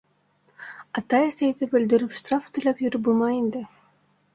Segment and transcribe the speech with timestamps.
[1.01, 3.69] Атай-әсәйҙе бөлдөрөп штраф түләп йөрөп булмай инде.